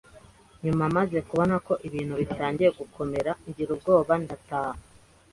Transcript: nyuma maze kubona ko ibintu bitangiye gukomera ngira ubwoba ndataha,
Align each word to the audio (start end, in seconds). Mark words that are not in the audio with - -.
nyuma 0.63 0.85
maze 0.97 1.17
kubona 1.27 1.55
ko 1.65 1.73
ibintu 1.87 2.13
bitangiye 2.21 2.69
gukomera 2.79 3.31
ngira 3.47 3.71
ubwoba 3.75 4.13
ndataha, 4.23 4.77